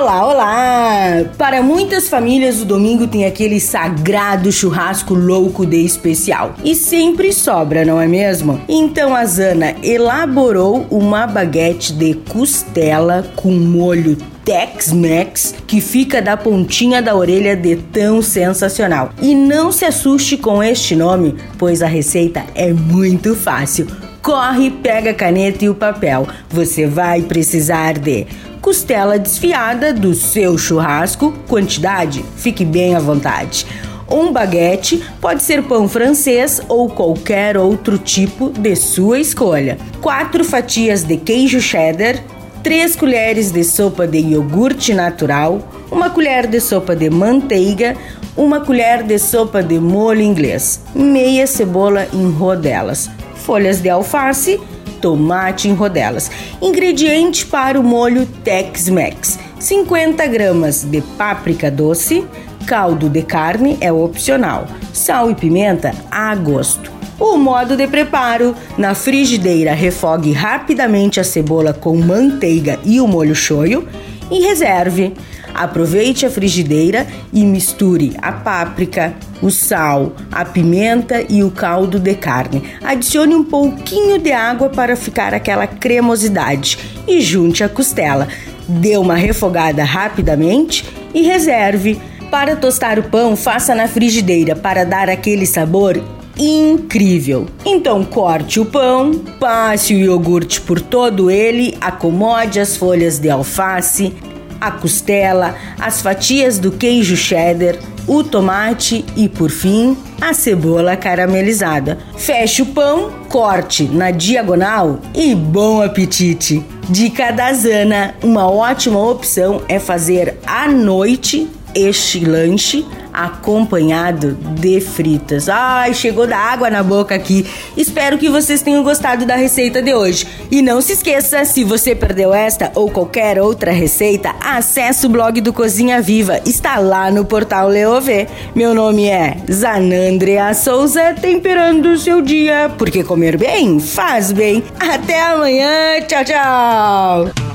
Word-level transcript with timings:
Olá, 0.00 0.26
olá! 0.26 1.30
Para 1.36 1.62
muitas 1.62 2.08
famílias, 2.08 2.62
o 2.62 2.64
domingo 2.64 3.06
tem 3.06 3.26
aquele 3.26 3.60
sagrado 3.60 4.50
churrasco 4.50 5.12
louco 5.12 5.66
de 5.66 5.84
especial. 5.84 6.54
E 6.64 6.74
sempre 6.74 7.34
sobra, 7.34 7.84
não 7.84 8.00
é 8.00 8.08
mesmo? 8.08 8.58
Então 8.66 9.14
a 9.14 9.26
Zana 9.26 9.76
elaborou 9.82 10.86
uma 10.90 11.26
baguete 11.26 11.92
de 11.92 12.14
costela 12.14 13.30
com 13.36 13.50
molho 13.50 14.16
Tex-Mex 14.42 15.56
que 15.66 15.82
fica 15.82 16.22
da 16.22 16.34
pontinha 16.34 17.02
da 17.02 17.14
orelha 17.14 17.54
de 17.54 17.76
tão 17.76 18.22
sensacional. 18.22 19.10
E 19.20 19.34
não 19.34 19.70
se 19.70 19.84
assuste 19.84 20.38
com 20.38 20.62
este 20.62 20.96
nome, 20.96 21.36
pois 21.58 21.82
a 21.82 21.86
receita 21.86 22.42
é 22.54 22.72
muito 22.72 23.34
fácil. 23.36 24.09
Corre, 24.22 24.70
pega 24.70 25.10
a 25.10 25.14
caneta 25.14 25.64
e 25.64 25.68
o 25.68 25.74
papel. 25.74 26.26
Você 26.50 26.86
vai 26.86 27.22
precisar 27.22 27.98
de 27.98 28.26
costela 28.60 29.18
desfiada 29.18 29.94
do 29.94 30.14
seu 30.14 30.58
churrasco, 30.58 31.32
quantidade, 31.48 32.22
fique 32.36 32.64
bem 32.64 32.94
à 32.94 33.00
vontade. 33.00 33.66
Um 34.10 34.32
baguete 34.32 35.02
pode 35.20 35.42
ser 35.42 35.62
pão 35.62 35.88
francês 35.88 36.60
ou 36.68 36.90
qualquer 36.90 37.56
outro 37.56 37.96
tipo 37.96 38.50
de 38.50 38.76
sua 38.76 39.20
escolha. 39.20 39.78
Quatro 40.02 40.44
fatias 40.44 41.04
de 41.04 41.16
queijo 41.16 41.60
cheddar, 41.60 42.16
3 42.62 42.96
colheres 42.96 43.50
de 43.50 43.64
sopa 43.64 44.06
de 44.06 44.18
iogurte 44.18 44.92
natural, 44.92 45.60
uma 45.90 46.10
colher 46.10 46.46
de 46.46 46.60
sopa 46.60 46.94
de 46.94 47.08
manteiga, 47.08 47.96
uma 48.36 48.60
colher 48.60 49.02
de 49.02 49.18
sopa 49.18 49.62
de 49.62 49.78
molho 49.78 50.20
inglês, 50.20 50.82
meia 50.94 51.46
cebola 51.46 52.06
em 52.12 52.30
rodelas, 52.30 53.08
folhas 53.40 53.80
de 53.80 53.88
alface, 53.88 54.60
tomate 55.00 55.68
em 55.68 55.74
rodelas. 55.74 56.30
Ingrediente 56.62 57.44
para 57.46 57.80
o 57.80 57.82
molho 57.82 58.26
Tex-Mex: 58.44 59.38
50 59.58 60.26
gramas 60.26 60.84
de 60.84 61.00
páprica 61.00 61.70
doce, 61.70 62.24
caldo 62.66 63.08
de 63.08 63.22
carne 63.22 63.76
é 63.80 63.90
opcional, 63.90 64.66
sal 64.92 65.30
e 65.30 65.34
pimenta 65.34 65.92
a 66.10 66.34
gosto. 66.36 66.92
O 67.18 67.36
modo 67.36 67.76
de 67.76 67.86
preparo: 67.86 68.54
na 68.78 68.94
frigideira, 68.94 69.74
refogue 69.74 70.32
rapidamente 70.32 71.20
a 71.20 71.24
cebola 71.24 71.72
com 71.72 71.96
manteiga 71.96 72.78
e 72.84 73.00
o 73.00 73.06
molho 73.06 73.34
shoyu 73.34 73.86
e 74.30 74.40
reserve. 74.40 75.12
Aproveite 75.60 76.24
a 76.24 76.30
frigideira 76.30 77.06
e 77.34 77.44
misture 77.44 78.16
a 78.22 78.32
páprica, 78.32 79.12
o 79.42 79.50
sal, 79.50 80.14
a 80.32 80.42
pimenta 80.42 81.22
e 81.28 81.44
o 81.44 81.50
caldo 81.50 81.98
de 82.00 82.14
carne. 82.14 82.62
Adicione 82.82 83.34
um 83.34 83.44
pouquinho 83.44 84.18
de 84.18 84.32
água 84.32 84.70
para 84.70 84.96
ficar 84.96 85.34
aquela 85.34 85.66
cremosidade 85.66 86.78
e 87.06 87.20
junte 87.20 87.62
a 87.62 87.68
costela. 87.68 88.26
Dê 88.66 88.96
uma 88.96 89.16
refogada 89.16 89.84
rapidamente 89.84 90.82
e 91.12 91.20
reserve. 91.20 92.00
Para 92.30 92.56
tostar 92.56 92.98
o 92.98 93.02
pão, 93.02 93.36
faça 93.36 93.74
na 93.74 93.86
frigideira 93.86 94.56
para 94.56 94.86
dar 94.86 95.10
aquele 95.10 95.44
sabor 95.44 96.02
incrível. 96.38 97.46
Então 97.66 98.02
corte 98.02 98.58
o 98.58 98.64
pão, 98.64 99.12
passe 99.38 99.92
o 99.92 99.98
iogurte 99.98 100.58
por 100.58 100.80
todo 100.80 101.30
ele, 101.30 101.76
acomode 101.82 102.58
as 102.58 102.78
folhas 102.78 103.18
de 103.18 103.28
alface, 103.28 104.14
a 104.60 104.70
costela, 104.70 105.54
as 105.78 106.02
fatias 106.02 106.58
do 106.58 106.70
queijo 106.70 107.16
cheddar, 107.16 107.76
o 108.06 108.22
tomate 108.22 109.04
e, 109.16 109.28
por 109.28 109.50
fim, 109.50 109.96
a 110.20 110.34
cebola 110.34 110.96
caramelizada. 110.96 111.98
Feche 112.16 112.62
o 112.62 112.66
pão, 112.66 113.10
corte 113.28 113.84
na 113.84 114.10
diagonal 114.10 115.00
e 115.14 115.34
bom 115.34 115.82
apetite! 115.82 116.64
Dica 116.88 117.30
da 117.30 117.52
Zana: 117.52 118.16
uma 118.20 118.50
ótima 118.50 118.98
opção 118.98 119.62
é 119.68 119.78
fazer 119.78 120.38
à 120.44 120.66
noite 120.66 121.48
este 121.74 122.24
lanche 122.24 122.84
acompanhado 123.12 124.32
de 124.32 124.80
fritas. 124.80 125.48
Ai, 125.48 125.94
chegou 125.94 126.26
da 126.26 126.36
água 126.36 126.70
na 126.70 126.82
boca 126.82 127.14
aqui. 127.14 127.46
Espero 127.76 128.18
que 128.18 128.28
vocês 128.28 128.62
tenham 128.62 128.82
gostado 128.82 129.26
da 129.26 129.36
receita 129.36 129.82
de 129.82 129.94
hoje. 129.94 130.26
E 130.50 130.62
não 130.62 130.80
se 130.80 130.92
esqueça, 130.92 131.44
se 131.44 131.64
você 131.64 131.94
perdeu 131.94 132.32
esta 132.32 132.70
ou 132.74 132.90
qualquer 132.90 133.40
outra 133.40 133.72
receita, 133.72 134.34
acesse 134.40 135.06
o 135.06 135.10
blog 135.10 135.40
do 135.40 135.52
Cozinha 135.52 136.00
Viva. 136.00 136.40
Está 136.46 136.78
lá 136.78 137.10
no 137.10 137.24
portal 137.24 137.68
Leovê. 137.68 138.26
Meu 138.54 138.74
nome 138.74 139.06
é 139.06 139.36
Zanandrea 139.50 140.54
Souza, 140.54 141.14
temperando 141.20 141.86
o 141.86 141.98
seu 141.98 142.22
dia, 142.22 142.70
porque 142.78 143.04
comer 143.04 143.36
bem 143.36 143.80
faz 143.80 144.32
bem. 144.32 144.62
Até 144.78 145.20
amanhã. 145.20 146.00
Tchau, 146.06 146.24
tchau. 146.24 147.49